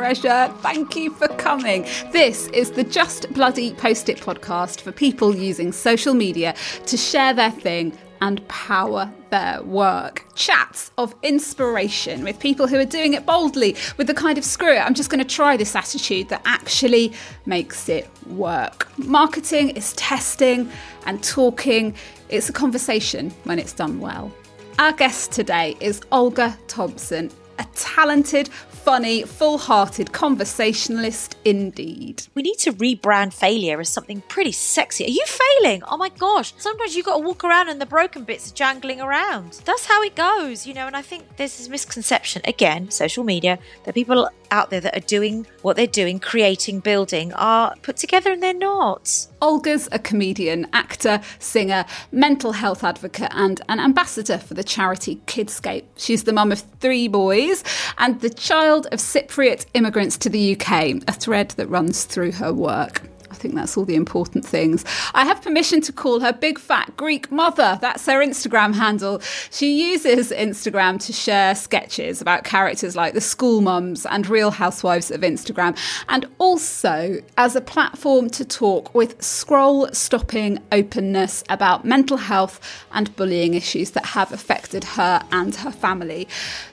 [0.00, 0.50] treasure.
[0.60, 1.82] Thank you for coming.
[2.10, 6.54] This is the Just Bloody Post It podcast for people using social media
[6.86, 7.92] to share their thing
[8.22, 10.24] and power their work.
[10.34, 14.72] Chats of inspiration with people who are doing it boldly with the kind of screw
[14.72, 17.12] it, I'm just going to try this attitude that actually
[17.44, 18.88] makes it work.
[18.96, 20.70] Marketing is testing
[21.04, 21.94] and talking,
[22.30, 24.32] it's a conversation when it's done well.
[24.78, 28.48] Our guest today is Olga Thompson, a talented,
[28.84, 32.26] funny, full hearted conversationalist indeed.
[32.34, 35.04] We need to rebrand failure as something pretty sexy.
[35.04, 35.82] Are you failing?
[35.84, 36.54] Oh my gosh.
[36.56, 39.60] Sometimes you've got to walk around and the broken bits are jangling around.
[39.64, 40.86] That's how it goes, you know.
[40.86, 45.06] And I think there's this misconception, again, social media, that people out there that are
[45.06, 49.26] doing what they're doing, creating, building, are put together and they're not.
[49.42, 55.84] Olga's a comedian, actor, singer, mental health advocate, and an ambassador for the charity Kidscape.
[55.96, 57.64] She's the mum of three boys
[57.98, 62.52] and the child of Cypriot immigrants to the UK, a thread that runs through her
[62.52, 63.02] work.
[63.40, 64.84] Think that's all the important things.
[65.14, 67.78] I have permission to call her Big Fat Greek Mother.
[67.80, 69.22] That's her Instagram handle.
[69.50, 75.10] She uses Instagram to share sketches about characters like the school mums and real housewives
[75.10, 75.74] of Instagram,
[76.10, 82.60] and also as a platform to talk with scroll stopping openness about mental health
[82.92, 86.28] and bullying issues that have affected her and her family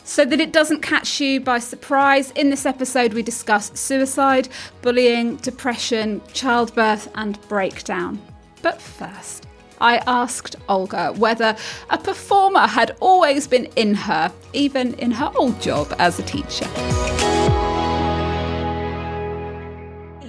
[0.07, 2.31] so that it doesn't catch you by surprise.
[2.31, 4.47] In this episode, we discuss suicide,
[4.81, 8.19] bullying, depression, childbirth, and breakdown.
[8.61, 9.47] But first,
[9.81, 11.57] I asked Olga whether
[11.89, 16.67] a performer had always been in her, even in her old job as a teacher.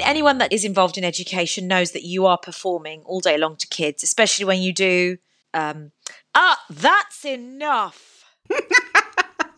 [0.01, 3.67] Anyone that is involved in education knows that you are performing all day long to
[3.69, 5.19] kids, especially when you do.
[5.55, 5.93] Um,
[6.35, 8.25] ah, that's enough.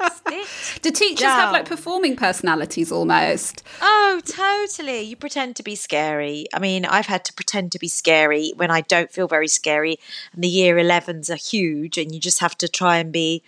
[0.82, 1.38] Do teachers down.
[1.38, 3.62] have like performing personalities almost?
[3.80, 5.02] Oh, totally.
[5.02, 6.46] You pretend to be scary.
[6.54, 9.98] I mean, I've had to pretend to be scary when I don't feel very scary.
[10.32, 13.42] And the year 11s are huge, and you just have to try and be,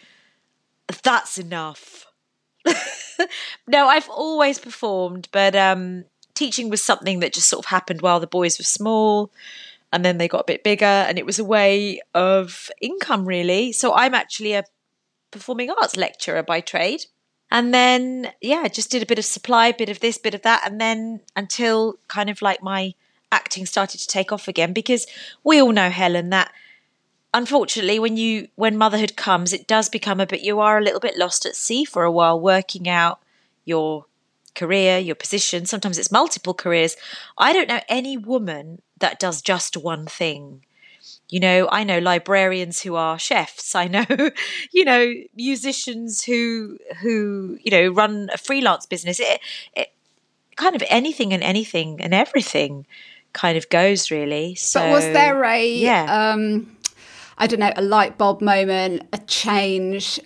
[1.03, 2.07] that's enough.
[3.67, 6.05] no, I've always performed, but um,
[6.35, 9.31] teaching was something that just sort of happened while the boys were small
[9.93, 13.73] and then they got a bit bigger and it was a way of income really
[13.73, 14.65] so i'm actually a
[15.33, 17.07] performing arts lecturer by trade.
[17.51, 20.63] And then, yeah, just did a bit of supply, bit of this, bit of that.
[20.65, 22.95] And then until kind of like my
[23.31, 25.07] acting started to take off again, because
[25.45, 26.53] we all know, Helen, that
[27.35, 31.01] unfortunately when you when motherhood comes it does become a bit you are a little
[31.01, 33.21] bit lost at sea for a while working out
[33.65, 34.05] your
[34.55, 36.95] career your position sometimes it's multiple careers
[37.39, 40.63] i don't know any woman that does just one thing
[41.33, 43.75] you know i know librarians who are chefs.
[43.75, 44.05] I know
[44.73, 49.19] you know musicians who who you know run a freelance business.
[49.19, 49.41] It,
[49.75, 49.93] it
[50.57, 52.87] kind of anything and anything and everything
[53.33, 54.55] kind of goes really.
[54.57, 56.33] So but was there a yeah.
[56.33, 56.77] um
[57.39, 60.21] I don't know, a light bulb moment, a change,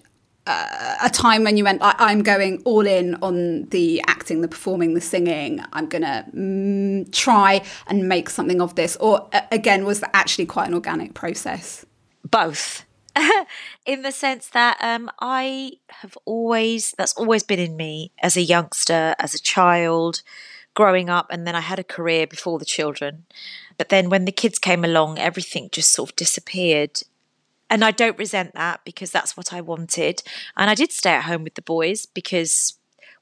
[0.46, 4.48] uh, a time when you went, I- am going all in on the acting, the
[4.48, 5.62] performing, the singing.
[5.72, 8.96] I'm going to mm, try and make something of this?
[8.96, 11.84] Or uh, again, was that actually quite an organic process?
[12.24, 12.84] Both.
[13.86, 18.42] in the sense that um, I have always, that's always been in me as a
[18.42, 20.22] youngster, as a child,
[20.74, 21.26] growing up.
[21.30, 23.24] And then I had a career before the children.
[23.78, 27.02] But then when the kids came along, everything just sort of disappeared
[27.68, 30.22] and I don't resent that because that's what I wanted.
[30.56, 32.74] And I did stay at home with the boys because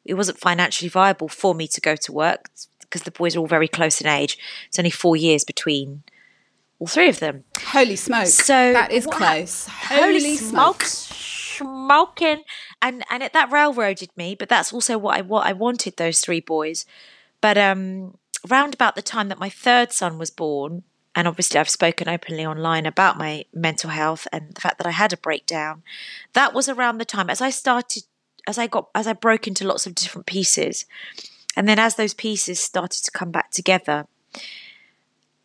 [0.04, 2.50] it wasn't financially viable for me to go to work
[2.80, 4.38] because the boys are all very close in age.
[4.68, 6.02] It's only four years between
[6.78, 7.44] all three of them.
[7.58, 8.26] Holy smoke!
[8.26, 9.66] So that is close.
[9.66, 10.82] Holy, Holy smoke.
[10.84, 12.42] Smoking
[12.82, 16.20] and and it, that railroaded me, but that's also what I what I wanted those
[16.20, 16.84] three boys.
[17.40, 18.18] But um,
[18.48, 20.82] round about the time that my third son was born,
[21.14, 24.92] and obviously I've spoken openly online about my mental health and the fact that I
[24.92, 25.82] had a breakdown.
[26.32, 28.04] That was around the time as I started
[28.46, 30.86] as I got as I broke into lots of different pieces.
[31.56, 34.06] And then as those pieces started to come back together,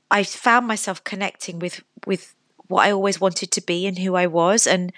[0.09, 2.35] I found myself connecting with with
[2.67, 4.91] what I always wanted to be and who I was and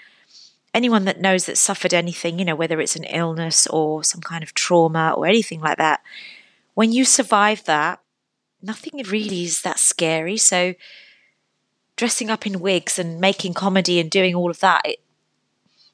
[0.74, 4.44] anyone that knows that suffered anything, you know, whether it's an illness or some kind
[4.44, 6.01] of trauma or anything like that,
[6.74, 8.00] when you survive that,
[8.62, 10.38] nothing really is that scary.
[10.38, 10.75] So
[11.96, 15.00] dressing up in wigs and making comedy and doing all of that, it,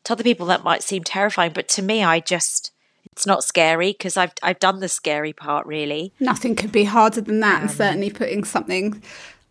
[0.05, 2.71] to other people that might seem terrifying, but to me, I just
[3.11, 6.13] it's not scary because I've I've done the scary part really.
[6.19, 9.01] Nothing could be harder than that, um, and certainly putting something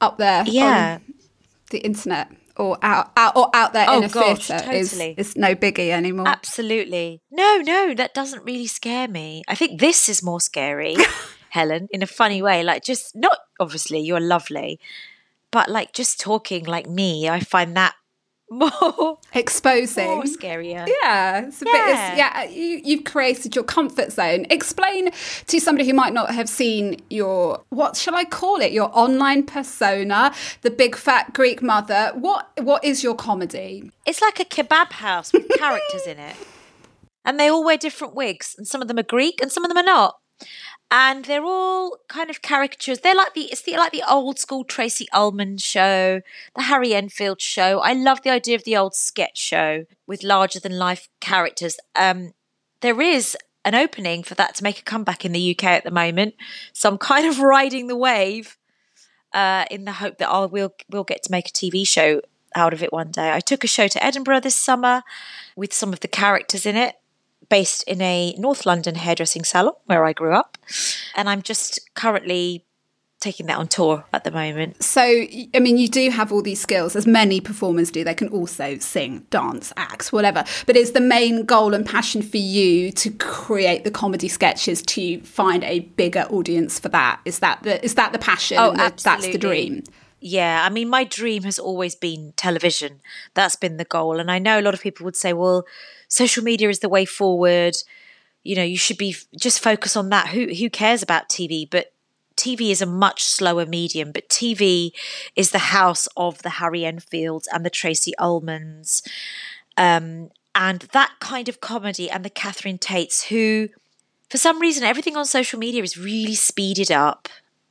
[0.01, 0.99] up there, yeah,
[1.71, 5.37] the internet or out, out or out there Oh, in a gosh, theatre is, is
[5.37, 6.27] no biggie anymore.
[6.27, 7.21] Absolutely.
[7.31, 9.43] No, no, that doesn't really scare me.
[9.47, 10.97] I think this is more scary,
[11.57, 12.63] Helen, in a funny way.
[12.63, 14.79] Like, just not obviously, you're lovely,
[15.51, 17.95] but like just talking like me, I find that
[18.51, 20.07] more, Exposing.
[20.07, 20.87] more scarier.
[21.03, 21.75] Yeah, it's a bit.
[21.75, 22.11] Yeah.
[22.11, 24.47] It's, yeah, you, you've created your comfort zone.
[24.51, 25.11] Explain
[25.47, 28.71] to somebody who might not have seen your what shall I call it?
[28.71, 30.33] Your online persona,
[30.63, 32.13] the big fat Greek mother.
[32.15, 33.91] What what is your comedy?
[34.07, 36.37] It's like a kebab house with characters in it.
[37.29, 39.69] And they all wear different wigs, and some of them are Greek and some of
[39.69, 40.15] them are not.
[40.91, 43.01] And they're all kind of caricatures.
[43.01, 46.21] They're like the it's the like the old school Tracey Ullman show,
[46.55, 47.81] the Harry Enfield show.
[47.81, 51.77] I love the idea of the old sketch show with larger than life characters.
[51.97, 52.35] Um,
[52.83, 55.91] there is an opening for that to make a comeback in the UK at the
[55.91, 56.35] moment.
[56.73, 58.57] So I'm kind of riding the wave
[59.33, 62.23] uh, in the hope that I'll we'll we'll get to make a TV show
[62.55, 63.33] out of it one day.
[63.33, 65.03] I took a show to Edinburgh this summer
[65.57, 66.95] with some of the characters in it,
[67.49, 70.59] based in a North London hairdressing salon where I grew up,
[71.15, 72.65] and I'm just currently
[73.19, 74.83] taking that on tour at the moment.
[74.85, 78.05] So, I mean, you do have all these skills, as many performers do.
[78.05, 80.45] They can also sing, dance, act, whatever.
[80.67, 85.21] But is the main goal and passion for you to create the comedy sketches to
[85.23, 87.21] find a bigger audience for that?
[87.25, 88.59] Is that the is that the passion?
[88.61, 89.83] Oh, That- That's the dream.
[90.21, 93.01] Yeah, I mean, my dream has always been television.
[93.35, 94.19] That's been the goal.
[94.19, 95.65] And I know a lot of people would say, well,
[96.09, 97.77] social media is the way forward.
[98.43, 100.29] You know, you should be just focus on that.
[100.29, 101.69] Who who cares about TV?
[101.69, 101.93] But
[102.37, 104.13] TV is a much slower medium.
[104.13, 104.93] But TV
[105.35, 109.03] is the house of the Harry Enfields and the Tracey Ullmans,
[109.77, 113.69] um, and that kind of comedy, and the Catherine Tates, who,
[114.31, 117.29] for some reason, everything on social media is really speeded up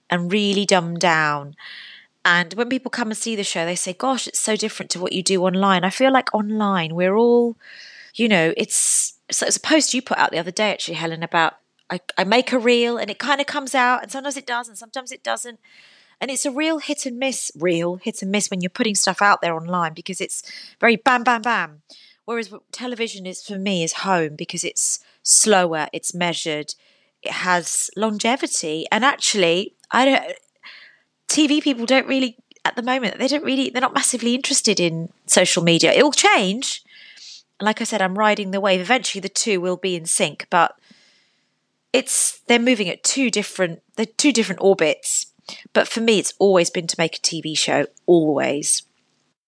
[0.10, 1.56] and really dumbed down.
[2.24, 5.00] And when people come and see the show, they say, Gosh, it's so different to
[5.00, 5.84] what you do online.
[5.84, 7.56] I feel like online, we're all,
[8.16, 11.24] you know, it's, so it's a post you put out the other day, actually, Helen,
[11.24, 11.56] about
[11.90, 14.68] I, I make a reel and it kind of comes out, and sometimes it does,
[14.68, 15.60] and sometimes it doesn't.
[16.22, 19.22] And it's a real hit and miss, real hit and miss when you're putting stuff
[19.22, 20.44] out there online because it's
[20.80, 21.82] very bam, bam, bam.
[22.24, 26.74] Whereas television is for me is home because it's slower, it's measured,
[27.22, 28.86] it has longevity.
[28.92, 30.34] And actually, I don't,
[31.28, 35.10] TV people don't really at the moment they don't really they're not massively interested in
[35.28, 35.92] social media.
[35.94, 36.84] It will change.
[37.62, 38.82] Like I said, I'm riding the wave.
[38.82, 40.76] Eventually the two will be in sync, but
[41.94, 45.28] it's they're moving at two different they're two different orbits.
[45.74, 47.86] But for me it's always been to make a TV show.
[48.06, 48.84] Always.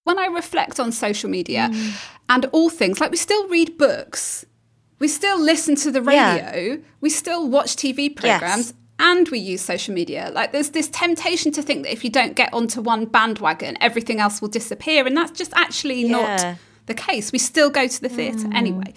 [0.03, 1.93] When I reflect on social media Mm.
[2.29, 4.45] and all things, like we still read books,
[4.99, 6.35] we still listen to the Yeah.
[6.51, 8.67] radio, we still watch TV programs.
[8.67, 8.73] Yes.
[8.99, 10.31] And we use social media.
[10.33, 14.19] Like, there's this temptation to think that if you don't get onto one bandwagon, everything
[14.19, 15.05] else will disappear.
[15.05, 16.11] And that's just actually Yeah.
[16.11, 16.57] not
[16.87, 17.31] the case.
[17.31, 18.93] We still go to the theatre anyway.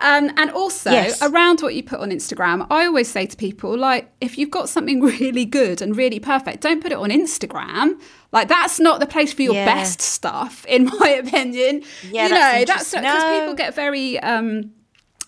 [0.00, 1.20] Um, and also, Yes.
[1.22, 4.68] around what you put on Instagram, I always say to people, like, if you've got
[4.68, 8.00] something really good and really perfect, don't put it on Instagram.
[8.32, 9.66] Like, that's not the place for your Yeah.
[9.66, 11.82] best stuff, in my opinion.
[12.10, 13.38] Yeah, you that's know, that's because No.
[13.40, 14.18] people get very.
[14.20, 14.72] Um,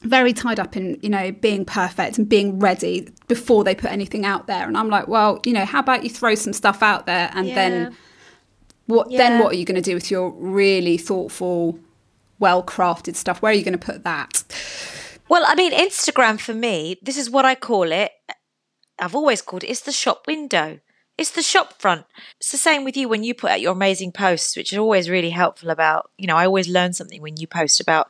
[0.03, 4.25] very tied up in you know being perfect and being ready before they put anything
[4.27, 7.07] out there and i'm like well you know how about you throw some stuff out
[7.07, 7.55] there and Yeah.
[7.55, 7.97] then
[8.87, 11.81] what then what are you going to do with your really thoughtful
[12.39, 14.45] well crafted stuff where are you going to put that
[15.29, 18.13] Well, I mean, Instagram for me, this is what I call it.
[18.99, 19.71] I've always called it.
[19.71, 20.79] It's the shop window.
[21.19, 22.05] It's the shop front.
[22.39, 25.11] It's the same with you when you put out your amazing posts, which are always
[25.11, 28.09] really helpful about, you know, I always learn something when you post about,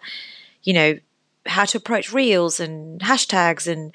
[0.63, 0.99] you know,
[1.47, 3.95] how to approach reels and hashtags and,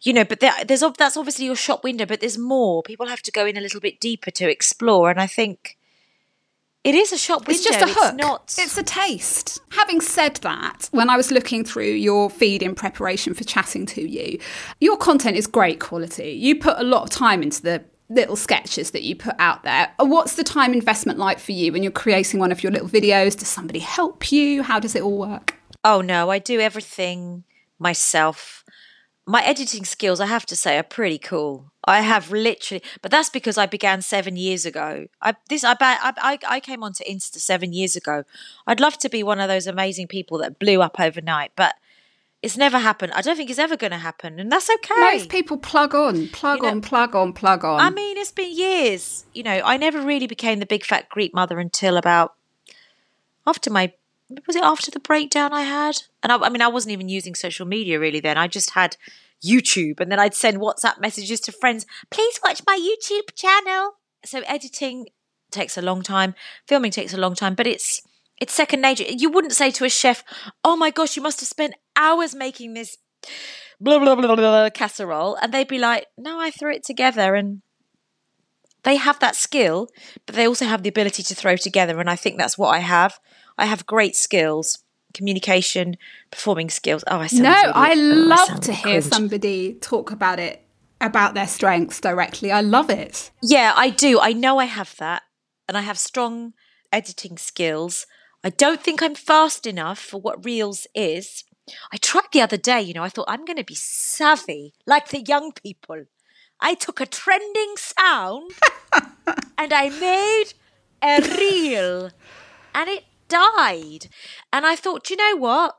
[0.00, 2.82] you know, but there, there's that's obviously your shop window, but there's more.
[2.82, 5.10] People have to go in a little bit deeper to explore.
[5.10, 5.77] And I think
[6.84, 7.52] it is a shop window.
[7.52, 8.54] it's just a hook not.
[8.58, 13.34] it's a taste having said that when i was looking through your feed in preparation
[13.34, 14.38] for chatting to you
[14.80, 18.92] your content is great quality you put a lot of time into the little sketches
[18.92, 22.40] that you put out there what's the time investment like for you when you're creating
[22.40, 26.00] one of your little videos does somebody help you how does it all work Oh
[26.00, 27.44] no, I do everything
[27.78, 28.64] myself.
[29.28, 31.70] My editing skills, I have to say, are pretty cool.
[31.84, 35.06] I have literally, but that's because I began seven years ago.
[35.20, 38.24] I this I I, I came onto Insta seven years ago.
[38.66, 41.74] I'd love to be one of those amazing people that blew up overnight, but
[42.40, 43.12] it's never happened.
[43.12, 44.94] I don't think it's ever going to happen, and that's okay.
[45.12, 48.32] most people plug on plug You know- on plug on plug on I mean, it's
[48.32, 49.26] been years.
[49.34, 52.34] You know, I never really became the big fat Greek mother until about
[53.46, 53.92] after my
[54.46, 55.96] was it after the breakdown I had?
[56.22, 58.36] And I, I mean, I wasn't even using social media really then.
[58.36, 58.96] I just had
[59.44, 61.86] YouTube, and then I'd send WhatsApp messages to friends.
[62.10, 63.92] Please watch my YouTube channel.
[64.24, 65.06] So editing
[65.50, 66.34] takes a long time,
[66.66, 68.02] filming takes a long time, but it's
[68.40, 69.04] it's second nature.
[69.04, 70.24] You wouldn't say to a chef,
[70.64, 72.98] "Oh my gosh, you must have spent hours making this
[73.80, 77.34] blah blah blah blah, blah casserole," and they'd be like, "No, I threw it together."
[77.34, 77.62] And
[78.82, 79.88] they have that skill,
[80.26, 82.78] but they also have the ability to throw together, and I think that's what I
[82.78, 83.18] have.
[83.58, 84.78] I have great skills,
[85.14, 85.96] communication,
[86.30, 87.04] performing skills.
[87.06, 89.04] Oh, I sound no, really, I oh, love to hear cringe.
[89.04, 90.64] somebody talk about it
[91.00, 92.50] about their strengths directly.
[92.50, 93.30] I love it.
[93.42, 94.18] Yeah, I do.
[94.20, 95.22] I know I have that,
[95.68, 96.54] and I have strong
[96.92, 98.06] editing skills.
[98.42, 101.44] I don't think I'm fast enough for what Reels is.
[101.92, 105.08] I tried the other day, you know, I thought I'm going to be savvy like
[105.08, 106.04] the young people.
[106.60, 108.52] I took a trending sound
[109.58, 110.54] and I made
[111.02, 112.10] a reel
[112.74, 114.08] and it died.
[114.52, 115.76] And I thought, you know what?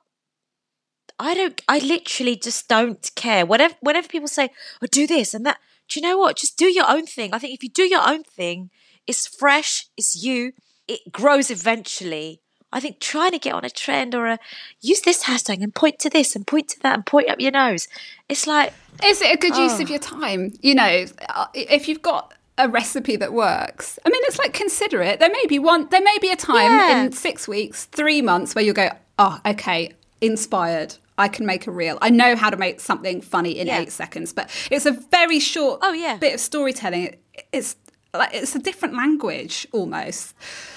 [1.17, 3.45] I don't, I literally just don't care.
[3.45, 4.49] Whatever, whenever people say,
[4.81, 5.57] oh, do this and that,
[5.89, 6.37] do you know what?
[6.37, 7.33] Just do your own thing.
[7.33, 8.69] I think if you do your own thing,
[9.05, 10.53] it's fresh, it's you,
[10.87, 12.41] it grows eventually.
[12.71, 14.37] I think trying to get on a trend or a
[14.79, 17.51] use this hashtag and point to this and point to that and point up your
[17.51, 17.87] nose.
[18.29, 19.81] It's like, Is it a good use Oh.
[19.81, 20.53] of your time?
[20.61, 25.01] You know, uh, if you've got a recipe that works, I mean, it's like consider
[25.01, 25.19] it.
[25.19, 27.03] There may be one, there may be a time Yeah.
[27.03, 30.95] in six weeks, three months where you'll go, oh, okay, inspired.
[31.17, 31.97] I can make a reel.
[32.01, 33.79] I know how to make something funny in Yeah.
[33.79, 36.15] eight seconds, but it's a very short Oh, yeah.
[36.17, 37.17] bit of storytelling.
[37.51, 37.75] It's
[38.13, 40.33] like it's a different language almost.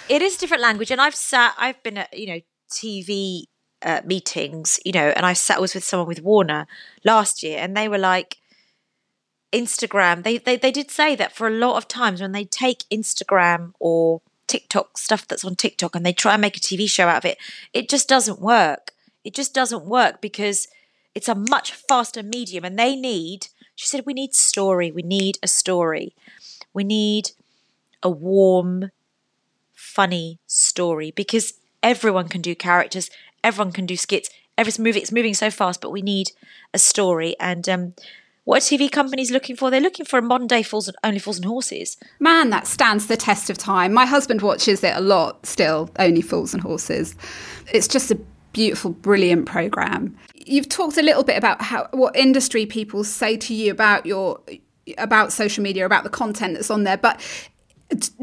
[0.08, 3.44] it is a different language and i've sat i've been at you know tv
[3.82, 6.66] uh, meetings you know and i sat was with someone with warner
[7.04, 8.36] last year and they were like
[9.52, 12.84] instagram they, they they did say that for a lot of times when they take
[12.90, 17.08] instagram or tiktok stuff that's on tiktok and they try and make a tv show
[17.08, 17.38] out of it
[17.72, 18.92] it just doesn't work
[19.24, 20.68] it just doesn't work because
[21.14, 25.38] it's a much faster medium and they need she said we need story we need
[25.42, 26.14] a story
[26.72, 27.30] we need
[28.02, 28.90] a warm
[29.74, 33.10] funny story because everyone can do characters,
[33.42, 34.30] everyone can do skits.
[34.56, 36.30] every movie it's moving so fast, but we need
[36.72, 37.34] a story.
[37.40, 37.94] And um,
[38.44, 39.70] what are TV companies looking for?
[39.70, 41.96] They're looking for a modern day Fools and Only Fools and Horses.
[42.18, 43.92] Man, that stands the test of time.
[43.92, 47.14] My husband watches it a lot still, Only Fools and Horses.
[47.72, 48.18] It's just a
[48.52, 50.16] beautiful, brilliant program.
[50.34, 54.40] You've talked a little bit about how what industry people say to you about your
[54.98, 57.20] about social media, about the content that's on there, but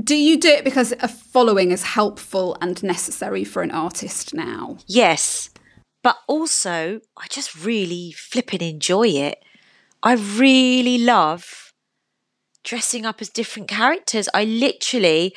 [0.03, 4.77] do you do it because a following is helpful and necessary for an artist now?
[4.87, 5.49] Yes,
[6.03, 9.43] but also I just really flipping enjoy it.
[10.01, 11.73] I really love
[12.63, 14.29] dressing up as different characters.
[14.33, 15.35] I literally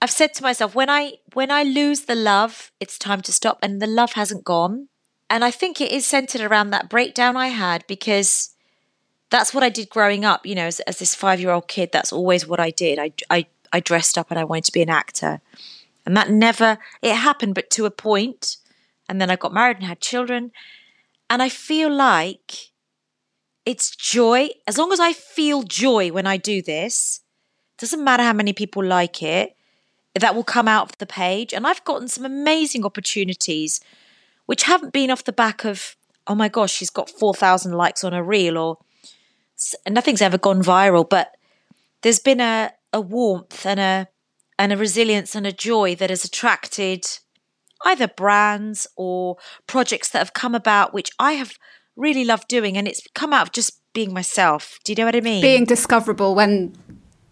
[0.00, 3.58] I've said to myself when I when I lose the love, it's time to stop
[3.62, 4.88] and the love hasn't gone.
[5.30, 8.50] And I think it is centered around that breakdown I had because
[9.30, 12.46] that's what I did growing up, you know, as, as this 5-year-old kid, that's always
[12.46, 12.98] what I did.
[12.98, 15.40] I I I dressed up and I wanted to be an actor.
[16.04, 18.40] And that never it happened but to a point.
[18.40, 18.56] point
[19.08, 20.52] and then I got married and had children
[21.28, 22.71] and I feel like
[23.64, 24.48] it's joy.
[24.66, 27.20] As long as I feel joy when I do this
[27.78, 29.56] doesn't matter how many people like it
[30.14, 31.52] that will come out of the page.
[31.52, 33.80] And I've gotten some amazing opportunities
[34.46, 38.14] which haven't been off the back of oh my gosh she's got 4000 likes on
[38.14, 38.78] a reel or
[39.88, 41.08] nothing's ever gone viral.
[41.08, 41.36] But
[42.02, 44.08] there's been a a warmth and a
[44.58, 47.06] and a resilience and a joy that has attracted
[47.84, 51.58] either brands or projects that have come about which I have
[51.96, 54.78] really love doing and it's come out of just being myself.
[54.84, 55.42] Do you know what I mean?
[55.42, 56.74] Being discoverable when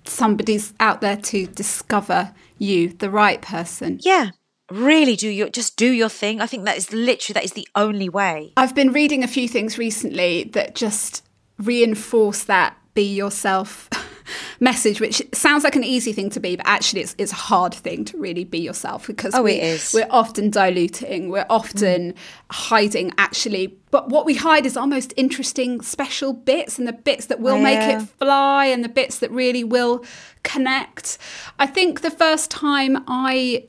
[0.04, 3.98] somebody's out there to discover you, the right person.
[4.02, 4.30] yeah.
[4.70, 6.40] Really do your just do your thing.
[6.40, 8.52] I think that is literally that is the only way.
[8.56, 11.24] I've been reading a few things recently that just
[11.58, 13.88] reinforce that be yourself
[14.60, 17.74] message, which sounds like an easy thing to be, but actually it's, it's a hard
[17.74, 19.92] thing to really be yourself because Oh, we, it is.
[19.94, 22.14] we're often diluting, we're often
[22.50, 23.64] hiding actually.
[23.90, 27.58] But what we hide is our most interesting special bits and the bits that will
[27.58, 30.04] make it fly and the bits that really will
[30.42, 31.16] connect.
[31.58, 33.64] I think the first time I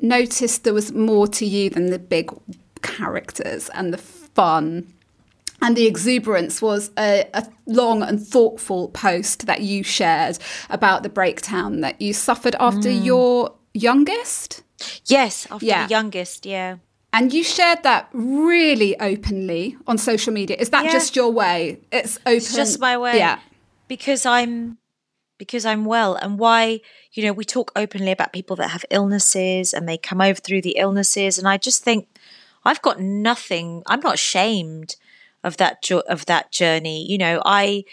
[0.00, 2.30] noticed there was more to you than the big
[2.82, 4.92] characters and the fun
[5.64, 11.08] and the exuberance was a, a long and thoughtful post that you shared about the
[11.08, 13.02] breakdown that you suffered after mm.
[13.02, 14.62] your youngest.
[15.06, 15.86] Yes, after Yeah.
[15.86, 16.76] the youngest, yeah.
[17.14, 20.56] And you shared that really openly on social media.
[20.58, 20.92] Is that Yeah.
[20.92, 21.80] just your way?
[21.90, 22.36] It's open.
[22.36, 23.16] It's just my way.
[23.16, 23.38] Yeah.
[23.88, 24.76] Because I'm
[25.38, 26.80] because I'm well and why
[27.12, 30.62] you know we talk openly about people that have illnesses and they come over through
[30.62, 32.06] the illnesses and I just think
[32.64, 34.96] I've got nothing I'm not ashamed
[35.44, 37.84] of that jo- of that journey you know I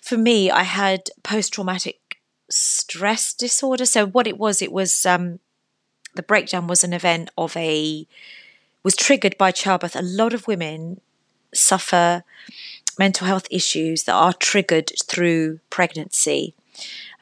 [0.00, 1.98] for me I had post traumatic
[2.50, 3.86] stress disorder.
[3.86, 5.40] So what it was, it was um,
[6.14, 8.06] the breakdown was an event of a
[8.82, 9.96] was triggered by childbirth.
[9.96, 11.00] A lot of women
[11.54, 12.22] suffer
[12.98, 16.54] mental health issues that are triggered through pregnancy.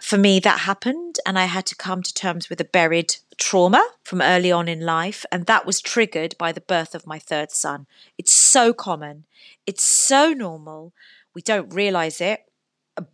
[0.03, 3.89] For me, that happened, and I had to come to terms with a buried trauma
[4.03, 7.53] from early on in life, and that was triggered by the birth of my third
[7.53, 7.87] son.
[8.19, 9.25] It's so common,
[9.65, 10.93] it's so normal.
[11.35, 12.41] We don't realize it,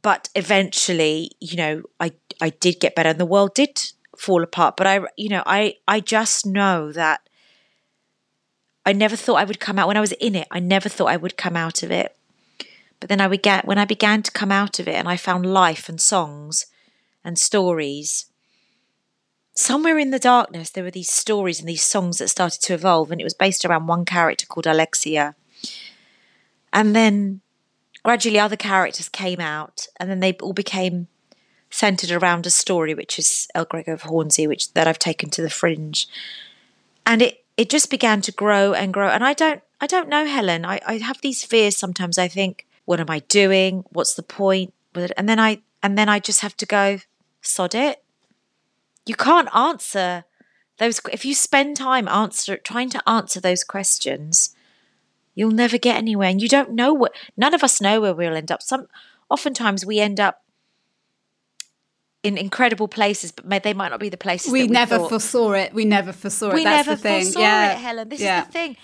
[0.01, 4.79] but eventually, you know, I I did get better, and the world did fall apart.
[4.79, 7.21] But I, you know, I I just know that
[8.87, 10.49] I never thought I would come out when I was in it.
[10.51, 12.17] I never thought I would come out of it.
[12.99, 15.17] But then I would get, when I began to come out of it, and I
[15.19, 16.67] found life and songs
[17.25, 18.27] and stories.
[19.55, 23.11] Somewhere in the darkness, there were these stories and these songs that started to evolve,
[23.11, 25.35] and it was based around one character called Alexia.
[26.73, 27.41] And then
[28.05, 31.09] gradually, other characters came out, and then they all became
[31.71, 35.43] centered around a story, which is El Grego of Hornsey, which that I've taken to
[35.43, 36.09] the fringe,
[37.05, 39.09] and it it just began to grow and grow.
[39.09, 40.65] And I don't I don't know, Helen.
[40.65, 42.19] I, I have these fears sometimes.
[42.19, 43.85] I think what am I doing?
[43.91, 44.73] What's the point?
[44.95, 46.99] And then I and then I just have to go,
[47.49, 48.03] sod it.
[49.07, 50.25] You can't answer
[50.79, 54.55] those if you spend time answer trying to answer those questions,
[55.35, 56.29] you'll never get anywhere.
[56.29, 58.63] And you don't know what none of us know where we'll end up.
[58.63, 58.87] Some
[59.29, 60.45] oftentimes we end up
[62.23, 65.09] in incredible places, but may, they might not be the places we, we never thought.
[65.09, 65.73] foresaw it.
[65.73, 66.55] We never foresaw it.
[66.55, 67.23] We That's never the thing.
[67.25, 67.73] foresaw yeah.
[67.73, 68.09] it, Helen.
[68.09, 68.41] This yeah.
[68.41, 68.77] is the thing,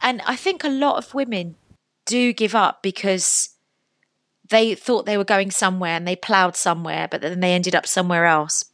[0.00, 1.56] and I think a lot of women
[2.06, 3.53] do give up because
[4.48, 7.86] they thought they were going somewhere and they ploughed somewhere, but then they ended up
[7.86, 8.66] somewhere else.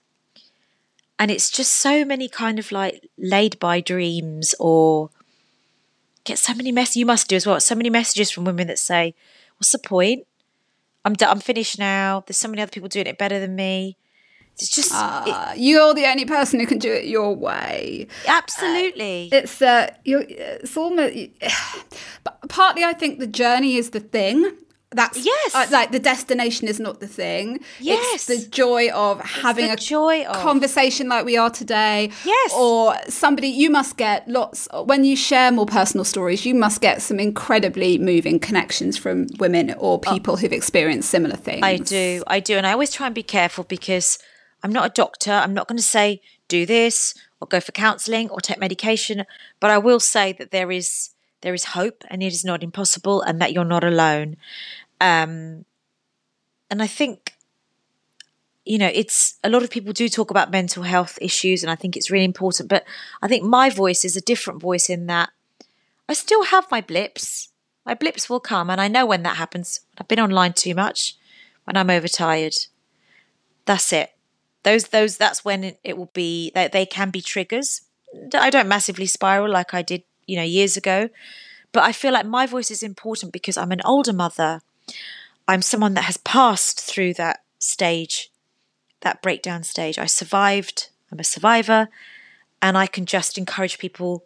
[1.19, 5.11] And it's just so many kind of like laid by dreams or
[6.25, 6.97] get so many messages.
[6.97, 7.61] You must do as well.
[7.61, 9.15] So many messages from women that say,
[9.59, 10.27] "What's the point?
[11.05, 12.25] I'm d- I'm finished now.
[12.27, 13.97] There's so many other people doing it better than me."
[14.55, 18.09] It's just uh, you're the only person who can do it your way.
[18.27, 19.31] Absolutely.
[19.33, 21.15] Uh, it's uh, you're, it's almost.
[22.25, 24.51] But partly, I think the journey is the thing.
[24.93, 25.55] That's yes.
[25.55, 27.61] Uh, like the destination is not the thing.
[27.79, 28.29] Yes.
[28.29, 30.37] It's the joy of having a joy of.
[30.37, 32.11] conversation like we are today.
[32.25, 32.53] Yes.
[32.57, 36.45] Or somebody you must get lots when you share more personal stories.
[36.45, 40.37] You must get some incredibly moving connections from women or people oh.
[40.37, 41.61] who've experienced similar things.
[41.63, 42.25] I do.
[42.27, 44.19] I do, and I always try and be careful because
[44.65, 45.31] I'm not a doctor.
[45.31, 49.25] I'm not going to say do this or go for counselling or take medication,
[49.61, 51.11] but I will say that there is
[51.43, 54.37] there is hope and it is not impossible and that you're not alone.
[55.01, 55.65] Um,
[56.71, 57.35] and I think,
[58.65, 61.75] you know, it's a lot of people do talk about mental health issues, and I
[61.75, 62.69] think it's really important.
[62.69, 62.85] But
[63.21, 65.31] I think my voice is a different voice in that
[66.09, 67.49] I still have my blips.
[67.87, 69.81] My blips will come, and I know when that happens.
[69.99, 71.17] I've been online too much,
[71.65, 72.57] when I'm overtired.
[73.65, 74.11] That's it.
[74.63, 75.17] Those, those.
[75.17, 76.51] That's when it, will be.
[76.55, 77.83] They, they can be triggers.
[78.35, 81.09] I don't massively spiral like I did, you know, years ago.
[81.73, 84.61] But I feel like my voice is important because I'm an older mother.
[85.47, 88.31] I'm someone that has passed through that stage,
[89.01, 89.99] that breakdown stage.
[89.99, 90.89] I survived.
[91.11, 91.89] I'm a survivor.
[92.63, 94.25] And I can just encourage people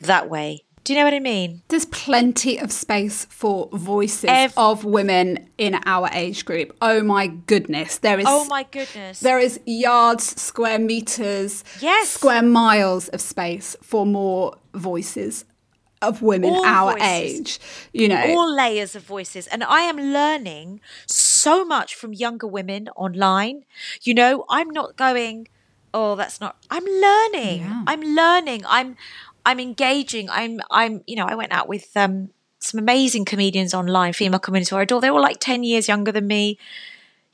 [0.00, 0.64] that way.
[0.82, 1.62] Do you know what I mean?
[1.68, 6.74] There's plenty of space for voices Ev- of women in our age group.
[6.80, 7.98] Oh my goodness.
[7.98, 9.20] There is Oh my goodness.
[9.20, 12.08] There is yards, square meters, yes.
[12.08, 15.44] square miles of space for more voices
[16.02, 17.08] of women all our voices.
[17.08, 17.60] age
[17.92, 18.24] you know.
[18.28, 19.46] All layers of voices.
[19.46, 23.64] And i am learning so much from younger women online.
[24.02, 25.48] You know i'm not going
[25.92, 27.60] oh that's not i'm learning.
[27.60, 27.84] Yeah.
[27.86, 28.64] i'm learning.
[28.66, 28.96] I'm
[29.44, 30.30] i'm engaging.
[30.30, 32.30] I'm i'm you know i went out with um
[32.60, 35.00] some amazing comedians online female comedians who i adore.
[35.00, 36.58] They were like 10 years younger than me.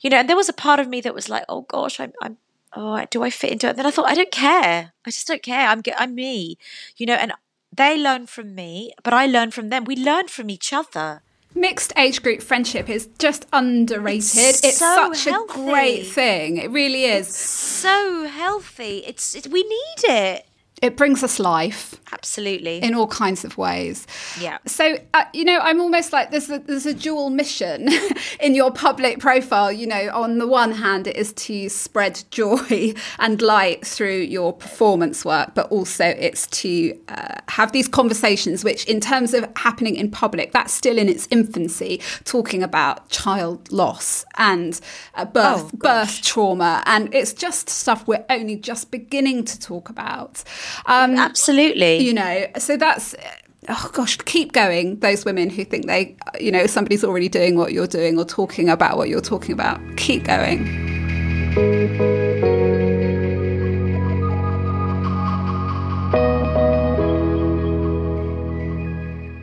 [0.01, 2.13] You know and there was a part of me that was like oh gosh i'm,
[2.21, 2.37] I'm
[2.73, 5.43] oh do i fit into it then i thought i don't care i just don't
[5.43, 6.57] care i'm i'm me
[6.97, 7.33] you know and
[7.77, 9.85] they learn from me, but I learn from them.
[9.85, 11.21] We learn from each other.
[11.53, 14.37] Mixed age group friendship is just underrated.
[14.37, 15.61] It's, it's so such healthy.
[15.61, 16.57] a great thing.
[16.57, 17.27] It really is.
[17.27, 19.03] It's so healthy.
[19.05, 20.46] It's it, we need it.
[20.81, 21.99] It brings us life.
[22.11, 22.77] Absolutely.
[22.83, 24.05] In all kinds of ways.
[24.39, 24.59] Yeah.
[24.67, 27.89] So, uh, you know, I'm almost like there's a, there's a dual mission
[28.39, 29.71] in your public profile.
[29.71, 34.53] You know, on the one hand, it is to spread joy and light through your
[34.53, 39.95] performance work, but also it's to uh, have these conversations, which, in terms of happening
[39.95, 44.79] in public, that's still in its infancy, talking about child loss and
[45.15, 46.83] uh, birth, oh, birth trauma.
[46.85, 50.43] And it's just stuff we're only just beginning to talk about.
[50.85, 51.97] Um, Absolutely.
[52.03, 53.15] You know, so that's
[53.69, 54.99] oh gosh, keep going.
[54.99, 58.69] Those women who think they, you know, somebody's already doing what you're doing or talking
[58.69, 60.65] about what you're talking about, keep going.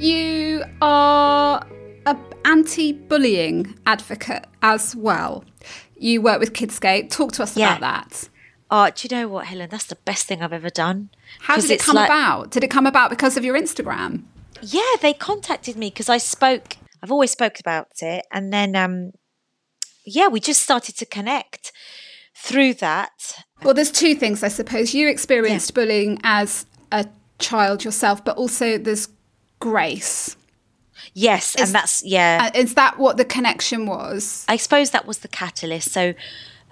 [0.01, 1.65] You are
[2.07, 5.45] a anti-bullying advocate as well.
[5.99, 7.11] You work with Kidscape.
[7.11, 7.77] Talk to us Yeah.
[7.77, 8.29] about that.
[8.71, 9.69] Oh, do you know what, Helen?
[9.71, 11.11] That's the best thing I've ever done.
[11.41, 12.51] How did it come like- about?
[12.51, 14.23] Did it come about because of your Instagram?
[14.63, 16.77] Yeah, they contacted me because I spoke.
[17.03, 19.13] I've always spoke about it, and then um,
[20.07, 21.73] yeah, we just started to connect
[22.35, 23.45] through that.
[23.63, 24.95] Well, there's two things, I suppose.
[24.95, 27.07] You experienced bullying as a
[27.39, 29.09] child yourself, but also there's
[29.61, 30.37] Grace.
[31.13, 32.51] Yes, Is- and that's yeah.
[32.55, 34.45] Uh, Is that what the connection was?
[34.49, 35.93] I suppose that was the catalyst.
[35.93, 36.15] So,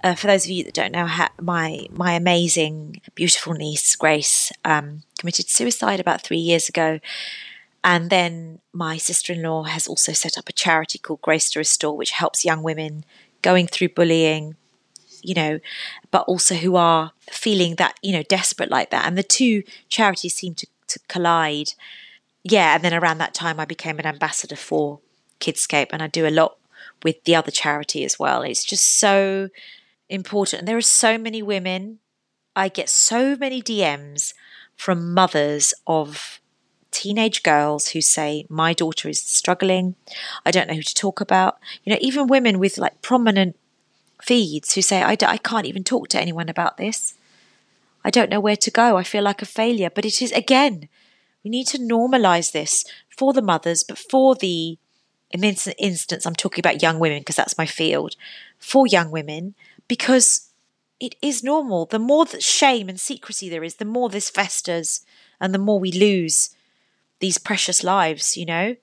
[0.03, 1.09] uh, for those of you that don't know,
[1.41, 6.99] my my amazing, beautiful niece Grace um, committed suicide about three years ago,
[7.83, 12.11] and then my sister-in-law has also set up a charity called Grace to Restore, which
[12.11, 13.05] helps young women
[13.41, 14.55] going through bullying,
[15.21, 15.59] you know,
[16.11, 20.35] but also who are feeling that you know desperate like that, and the two charities
[20.35, 21.73] seem to, to collide.
[22.43, 24.99] Yeah, and then around that time, I became an ambassador for
[25.39, 26.57] Kidscape, and I do a lot
[27.03, 28.41] with the other charity as well.
[28.41, 29.49] It's just so
[30.13, 30.61] important.
[30.61, 31.99] And there are so many women.
[32.55, 34.33] I get so many DMs
[34.75, 36.39] from mothers of
[36.91, 39.95] teenage girls who say, My daughter is struggling.
[40.45, 41.57] I don't know who to talk about.
[41.83, 43.57] You know, even women with like prominent
[44.21, 47.15] feeds who say, I, d- I can't even talk to anyone about this.
[48.05, 48.97] I don't know where to go.
[48.97, 49.89] I feel like a failure.
[49.89, 50.89] But it is, again,
[51.43, 54.77] we need to normalize this for the mothers, but for the,
[55.31, 58.15] in this instance, I'm talking about young women because that's my field,
[58.59, 59.55] for young women,
[59.87, 60.49] because
[60.99, 61.85] it is normal.
[61.85, 65.05] The more that shame and secrecy there is, the more this festers
[65.39, 66.49] and the more we lose
[67.19, 68.75] these precious lives, you know?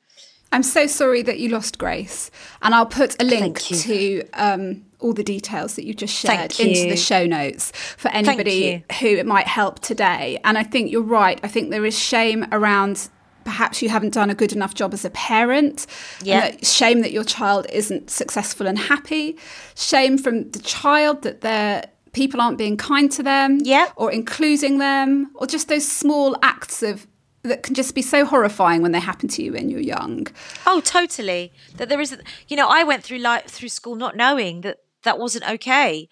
[0.53, 5.13] I'm so sorry that you lost Grace, and I'll put a link to um, all
[5.13, 9.27] the details that you just shared Thank into the show notes for anybody who it
[9.27, 10.41] might help today.
[10.43, 11.39] And I think you're right.
[11.45, 13.09] I think there is shame around
[13.45, 15.87] perhaps you haven't done a good enough job as a parent.
[16.23, 16.41] Yeah.
[16.41, 19.39] that- shame that your child isn't successful and happy.
[19.75, 23.59] Shame from the child that their people aren't being kind to them.
[23.63, 23.91] Yeah.
[23.97, 27.07] Or including them, or just those small acts of
[27.43, 30.27] that can just be so horrifying when they happen to you when you're young.
[30.67, 31.53] Oh, totally.
[31.77, 32.17] That there is,
[32.49, 36.09] you know, I went through life through school not knowing that that wasn't okay,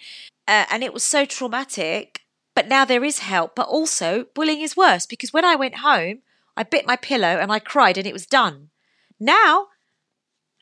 [0.47, 2.23] uh, and it was so traumatic.
[2.55, 3.55] But now there is help.
[3.55, 6.21] But also, bullying is worse because when I went home,
[6.59, 8.71] I bit my pillow and I cried, and it was done.
[9.21, 9.69] Now,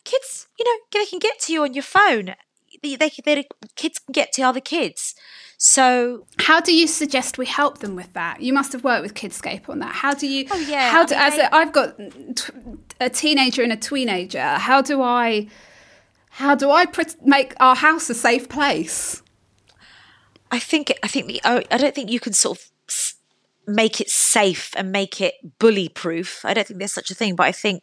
[0.05, 2.35] kids, you know, they can get to you on your phone.
[2.83, 5.15] They, they, they kids can get to other kids.
[5.59, 8.43] So How do you suggest we help them with that?
[8.43, 9.95] You must have worked with Kidscape on that.
[9.95, 10.47] How do you?
[10.51, 10.91] Oh, yeah.
[10.91, 11.99] How I do, mean, as I've got
[13.01, 14.43] a teenager and a teenager.
[14.43, 15.49] How do I?
[16.31, 19.23] How do I put, make our house a safe place?
[20.51, 22.71] I think I think the I don't think you can sort of
[23.67, 26.45] make it safe and make it bully proof.
[26.45, 27.83] I don't think there's such a thing, but I think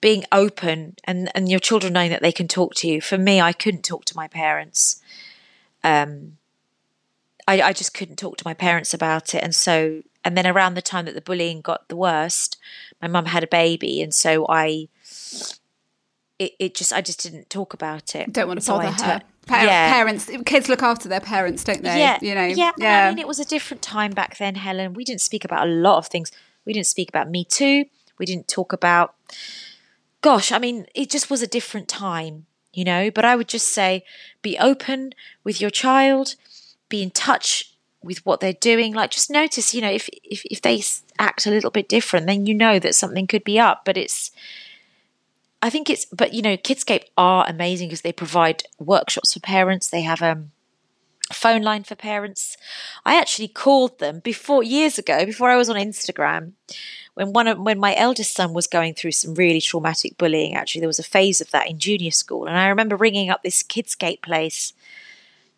[0.00, 3.00] being open and and your children knowing that they can talk to you.
[3.00, 5.00] For me, I couldn't talk to my parents.
[5.82, 6.36] Um,
[7.46, 10.74] I I just couldn't talk to my parents about it, and so and then around
[10.74, 12.58] the time that the bullying got the worst,
[13.00, 14.88] my mum had a baby, and so I.
[16.38, 18.32] It, it just I just didn't talk about it.
[18.32, 19.22] Don't want to So bother inter- her.
[19.50, 19.92] Yeah.
[19.92, 21.98] Parents, kids look after their parents, don't they?
[21.98, 22.46] Yeah, you know.
[22.46, 22.72] yeah.
[22.76, 24.94] and I mean, it was a different time back then, Helen.
[24.94, 26.30] We didn't speak about a lot of things.
[26.64, 27.86] We didn't speak about Me Too.
[28.18, 29.14] We didn't talk about,
[30.20, 33.10] gosh, I mean, it just was a different time, you know.
[33.10, 34.04] But I would just say,
[34.42, 36.34] be open with your child,
[36.88, 38.92] be in touch with what they're doing.
[38.94, 40.82] Like, just notice, you know, if if if they
[41.18, 43.84] act a little bit different, then you know that something could be up.
[43.84, 44.30] But it's
[45.60, 49.90] I think it's, but you know, Kidscape are amazing because they provide workshops for parents.
[49.90, 50.52] They have um,
[51.30, 52.56] a phone line for parents.
[53.04, 56.52] I actually called them before years ago, before I was on Instagram,
[57.14, 60.54] when one of when my eldest son was going through some really traumatic bullying.
[60.54, 63.42] Actually, there was a phase of that in junior school, and I remember ringing up
[63.42, 64.72] this Kidscape place,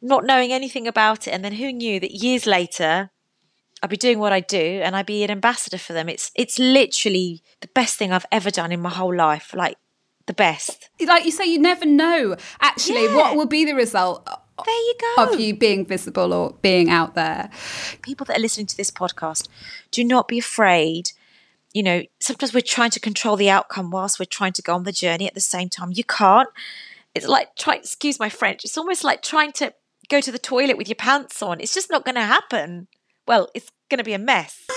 [0.01, 3.11] not knowing anything about it, and then who knew that years later.
[3.83, 6.11] I'd be doing what I do and I'd be an ambassador for them.
[6.11, 9.55] It's it's literally the best thing I've ever done in my whole life.
[9.55, 9.79] Like
[10.31, 10.89] the best.
[11.13, 13.17] like you say, you never know actually Yeah.
[13.17, 14.25] what will be the result
[14.65, 15.23] There you go.
[15.25, 17.51] of you being visible or being out there.
[18.03, 19.49] people that are listening to this podcast,
[19.91, 21.11] do not be afraid.
[21.73, 24.85] You know, sometimes we're trying to control the outcome whilst we're trying to go on
[24.85, 25.91] the journey at the same time.
[25.95, 26.49] You can't.
[27.15, 29.73] It's like try excuse my French, it's almost like trying to
[30.09, 31.61] go to the toilet with your pants on.
[31.61, 32.87] It's just not gonna happen.
[33.27, 34.55] Well, it's gonna be a mess.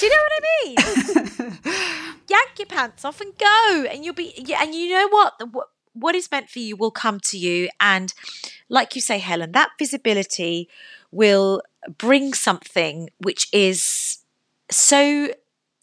[0.00, 1.58] Do you know what I mean?
[2.30, 4.32] Yank your pants off and go, and you'll be.
[4.58, 5.40] And you know what?
[5.92, 7.68] What is meant for you will come to you.
[7.80, 8.14] And
[8.68, 10.68] like you say, Helen, that visibility
[11.10, 11.62] will
[11.98, 14.18] bring something which is
[14.70, 15.28] so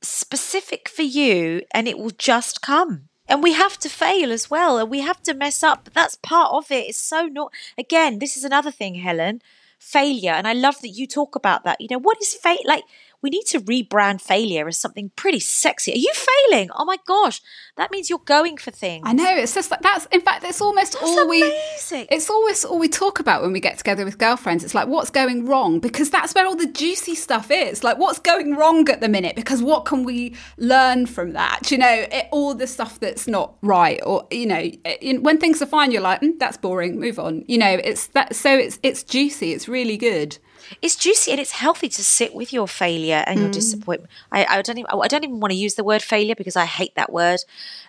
[0.02, 3.10] specific for you and it will just come.
[3.28, 5.84] And we have to fail as well and we have to mess up.
[5.84, 6.88] But that's part of it.
[6.88, 9.42] It's so not, again, this is another thing, Helen
[9.80, 10.32] failure.
[10.32, 11.80] And I love that you talk about that.
[11.80, 12.84] You know, what is fate Like,
[13.24, 15.92] we need to rebrand failure as something pretty sexy.
[15.94, 16.70] Are you failing?
[16.76, 17.42] Oh my gosh,
[17.76, 19.04] that means you're going for things.
[19.08, 19.36] I know.
[19.36, 20.06] It's just like that's.
[20.12, 21.42] In fact, it's almost That's all we.
[21.42, 24.64] It's always all we talk about when we get together with girlfriends.
[24.64, 27.84] It's like what's going wrong because that's where all the juicy stuff is.
[27.84, 31.72] Like what's going wrong at the minute because what can we learn from that?
[31.72, 34.62] You know, it, all the stuff that's not right or you know,
[35.02, 37.00] in, when things are fine, you're like mm, that's boring.
[37.00, 37.44] Move on.
[37.48, 38.36] You know, it's that.
[38.36, 39.54] So it's it's juicy.
[39.54, 40.38] It's really good.
[40.82, 43.42] It's juicy and it's healthy to sit with your failure and Mm.
[43.44, 44.12] your disappointment.
[44.32, 46.66] I, I don't even I don't even want to use the word failure because I
[46.66, 47.40] hate that word.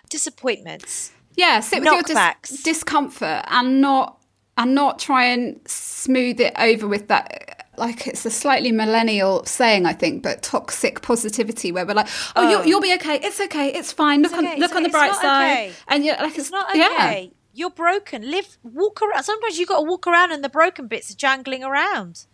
[0.09, 1.11] Disappointments.
[1.35, 4.17] Yeah, sit with your dis- discomfort and not
[4.57, 7.67] and not try and smooth it over with that.
[7.77, 12.43] Like it's a slightly millennial saying, I think, but toxic positivity, where we're like, "Oh,
[12.43, 12.49] Oh.
[12.51, 13.15] You'll, you'll be okay.
[13.23, 13.69] It's okay.
[13.73, 14.21] It's fine.
[14.21, 15.71] Look It's on look it's on the bright it's not side." okay.
[15.87, 16.85] And you're like, It's not yeah.
[16.95, 17.31] okay.
[17.53, 18.29] You're broken.
[18.29, 19.23] Live, walk around.
[19.23, 22.25] Sometimes you've got to walk around and the broken bits are jangling around.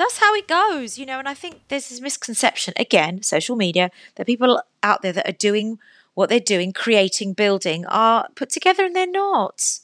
[0.00, 1.18] That's how it goes, you know.
[1.18, 5.32] And I think there's this misconception again, social media, that people out there that are
[5.32, 5.78] doing
[6.14, 9.80] what they're doing, creating, building, are put together, and they're not.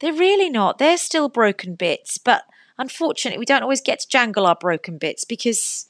[0.00, 0.76] They're really not.
[0.76, 2.42] They're still broken bits, but
[2.76, 5.88] unfortunately, we don't always get to jangle our broken bits because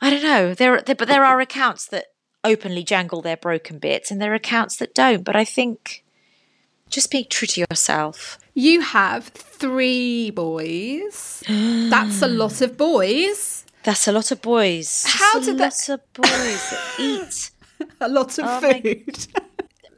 [0.00, 0.52] I don't know.
[0.52, 2.06] There, there, but there are accounts that
[2.42, 5.22] openly jangle their broken bits, and there are accounts that don't.
[5.22, 6.02] But I think
[6.90, 8.40] just being true to yourself.
[8.58, 11.42] You have three boys.
[11.48, 13.64] That's a lot of boys.
[13.82, 15.04] That's a lot of boys.
[15.06, 17.50] How That's a did that- lot of boys that eat?
[18.00, 19.26] A lot of Oh my- food.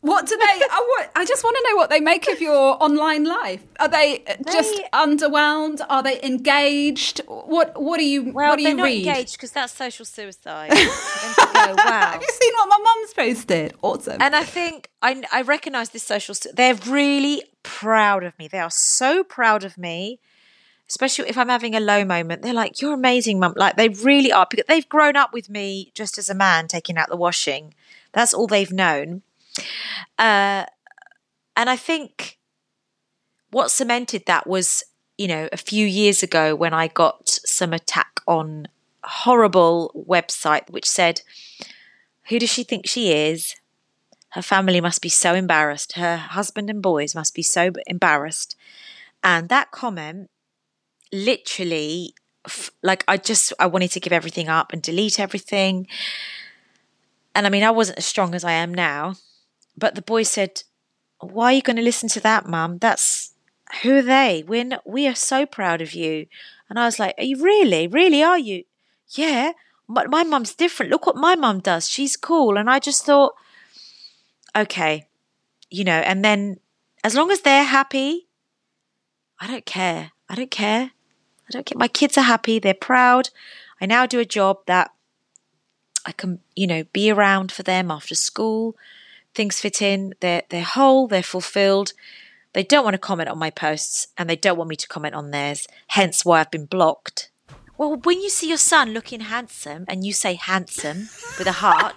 [0.01, 0.45] What do they?
[0.45, 3.63] I, want, I just want to know what they make of your online life.
[3.81, 5.81] Are they just They- underwhelmed?
[5.89, 7.21] Are they engaged?
[7.27, 9.07] What What do you Well, What do they're you not read?
[9.07, 10.71] engaged because that's social suicide.
[10.71, 12.11] For them to go, wow.
[12.13, 13.75] Have you seen what my mum's posted?
[13.83, 14.23] Awesome.
[14.23, 16.35] And I think I, I recognize this social.
[16.35, 18.47] st- They're really proud of me.
[18.49, 20.21] They are so proud of me,
[20.89, 22.43] especially if I'm having a low moment.
[22.43, 25.91] They're like, "You're amazing, mum." Like they really are because they've grown up with me
[25.95, 27.75] just as a man taking out the washing.
[28.13, 29.23] That's all they've known.
[30.19, 30.67] Uh,
[31.57, 32.39] and I think
[33.51, 34.85] what cemented that was,
[35.17, 38.69] you know, a few years ago when I got some attack on
[39.05, 41.23] horrible website which said,
[42.29, 43.57] "Who does she think she is?"
[44.31, 45.93] Her family must be so embarrassed.
[45.95, 48.57] Her husband and boys must be so embarrassed.
[49.25, 50.31] And that comment
[51.13, 52.15] literally,
[52.83, 55.87] like, I just, I wanted to give everything up and delete everything.
[57.35, 59.15] And I mean, I wasn't as strong as I am now.
[59.79, 60.63] But the boy said,
[61.21, 62.79] Why are you going to listen to that, mum?
[62.79, 63.33] That's,
[63.83, 64.45] who are they?
[64.47, 66.27] We're not, we are so proud of you.
[66.69, 67.87] And I was like, Are you really?
[67.87, 68.65] Really, are you?
[69.11, 69.53] Yeah.
[69.87, 70.93] My, my mum's different.
[70.93, 71.89] Look what my mum does.
[71.89, 72.59] She's cool.
[72.59, 73.35] And I just thought,
[74.55, 75.09] okay,
[75.71, 76.59] you know, and then
[77.03, 78.29] as long as they're happy,
[79.41, 80.13] I don't care.
[80.29, 80.91] I don't care.
[81.49, 81.79] I don't care.
[81.79, 82.59] My kids are happy.
[82.59, 83.31] They're proud.
[83.81, 84.91] I now do a job that
[86.05, 88.77] I can, you know, be around for them after school.
[89.35, 90.15] Things fit in.
[90.21, 91.07] They're they're whole.
[91.07, 91.93] They're fulfilled.
[92.55, 95.15] They don't want to comment on my posts, and they don't want me to comment
[95.15, 95.67] on theirs.
[95.89, 97.31] Hence, why I've been blocked.
[97.77, 101.97] Well, when you see your son looking handsome, and you say handsome with a heart,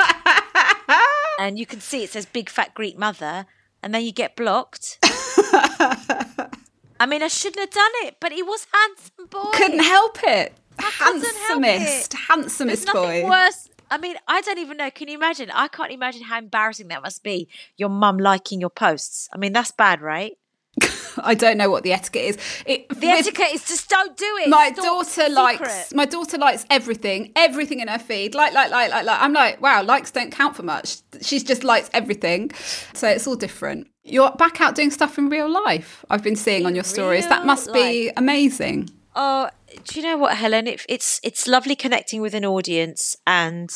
[1.39, 3.45] and you can see it says big fat Greek mother,
[3.81, 4.99] and then you get blocked.
[5.03, 9.49] I mean, I shouldn't have done it, but he was handsome boy.
[9.53, 10.53] Couldn't help it.
[10.77, 12.19] help handsomest, it.
[12.27, 13.29] handsomest There's nothing boy.
[13.29, 13.69] worse.
[13.91, 14.89] I mean, I don't even know.
[14.89, 15.51] Can you imagine?
[15.53, 17.49] I can't imagine how embarrassing that must be.
[17.77, 19.27] Your mum liking your posts.
[19.33, 20.37] I mean, that's bad, right?
[21.21, 22.37] I don't know what the etiquette is.
[22.65, 24.47] It, The etiquette is just don't do it.
[24.49, 25.33] my daughter Secret.
[25.33, 29.33] likes my daughter likes everything everything in her feed like like like like like i'm
[29.33, 32.49] like wow likes don't count for much she's just likes everything
[32.93, 36.65] so it's all different you're back out doing stuff in real life i've been seeing
[36.65, 39.49] on your stories that must be amazing Oh,
[39.85, 40.67] do you know what, Helen?
[40.67, 43.69] It, it's it's lovely connecting with an audience, and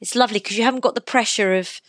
[0.00, 1.80] it's lovely because you haven't got the pressure of,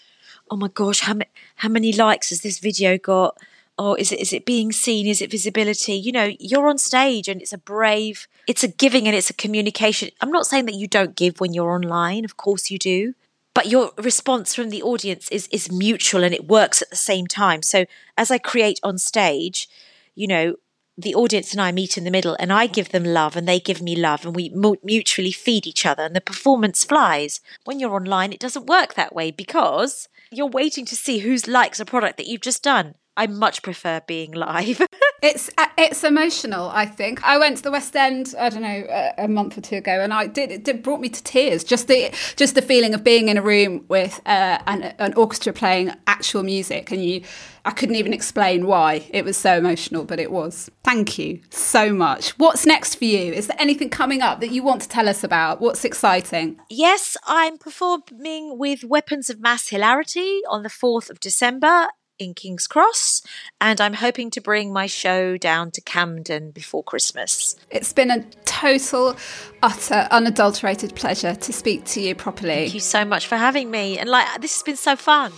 [0.50, 1.16] oh my gosh, how
[1.58, 3.38] how many likes has this video got?
[3.78, 5.08] Oh, is it is it being seen?
[5.08, 5.94] Is it visibility?
[5.94, 9.34] You know, you're on stage, and it's a brave, it's a giving, and it's a
[9.34, 10.10] communication.
[10.22, 12.26] I'm not saying that you don't give when you're online.
[12.26, 13.14] Of course you do.
[13.56, 17.28] But your response from the audience is is mutual and it works at the same
[17.28, 17.62] time.
[17.64, 17.86] So
[18.18, 19.68] as I create on stage,
[20.16, 20.56] you know,
[21.02, 23.60] the audience and I meet in the middle, and I give them love, and they
[23.60, 27.42] give me love, and we mutually feed each other, and the performance flies.
[27.66, 31.80] When you're online, it doesn't work that way because you're waiting to see whose likes
[31.80, 32.96] a product that you've just done.
[33.20, 34.82] I much prefer being live.
[35.22, 36.70] It's uh, it's emotional.
[36.70, 38.34] I think I went to the West End.
[38.40, 40.82] I don't know a, a month or two ago, and I did it, it.
[40.82, 41.66] brought me to tears.
[41.66, 45.52] Just the just the feeling of being in a room with uh, an, an orchestra
[45.52, 47.24] playing actual music, and you.
[47.66, 50.72] I couldn't even explain why it was so emotional, but it was.
[50.86, 52.30] Thank you so much.
[52.40, 53.34] What's next for you?
[53.34, 55.60] Is there anything coming up that you want to tell us about?
[55.60, 56.58] What's exciting?
[56.70, 62.68] Yes, I'm performing with Weapons of Mass Hilarity on the 4th of December in King's
[62.68, 63.24] Cross,
[63.60, 67.56] and I'm hoping to bring my show down to Camden before Christmas.
[67.72, 69.16] It's been a total,
[69.64, 72.54] utter, unadulterated pleasure to speak to you properly.
[72.54, 75.32] Thank you so much for having me, and like this has been so fun.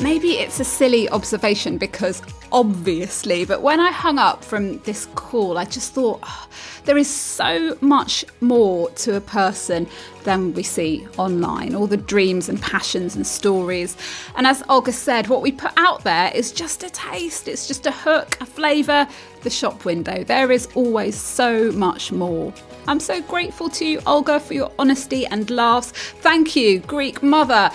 [0.00, 5.58] Maybe it's a silly observation because obviously, but when I hung up from this call,
[5.58, 6.48] I just thought oh,
[6.84, 9.86] there is so much more to a person
[10.24, 13.96] than we see online, all the dreams and passions and stories.
[14.36, 17.86] And as Olga said, what we put out there is just a taste, it's just
[17.86, 19.08] a hook, a flavour,
[19.42, 20.24] the shop window.
[20.24, 22.52] There is always so much more.
[22.86, 25.90] I'm so grateful to you, Olga, for your honesty and laughs.
[25.90, 27.70] Thank you, Greek mother.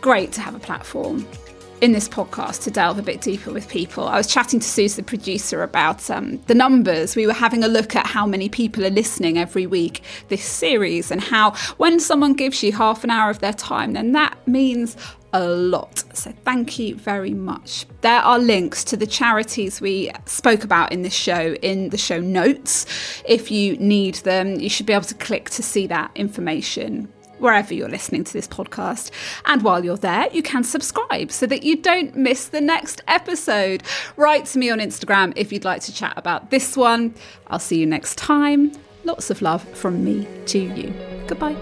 [0.00, 1.26] Great to have a platform
[1.80, 4.06] in this podcast to delve a bit deeper with people.
[4.06, 7.16] I was chatting to Suze, the producer, about um, the numbers.
[7.16, 11.10] We were having a look at how many people are listening every week this series,
[11.10, 14.96] and how when someone gives you half an hour of their time, then that means
[15.32, 16.04] a lot.
[16.12, 17.86] So thank you very much.
[18.00, 22.20] There are links to the charities we spoke about in this show in the show
[22.20, 22.86] notes.
[23.24, 27.74] If you need them, you should be able to click to see that information wherever
[27.74, 29.10] you're listening to this podcast.
[29.46, 33.82] And while you're there, you can subscribe so that you don't miss the next episode.
[34.16, 37.14] Write to me on Instagram if you'd like to chat about this one.
[37.48, 38.72] I'll see you next time.
[39.04, 40.92] Lots of love from me to you.
[41.26, 41.56] Goodbye.